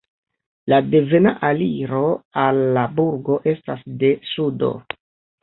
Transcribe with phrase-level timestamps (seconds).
[0.71, 1.99] La devena aliro
[2.45, 4.73] al la burgo estas de sudo.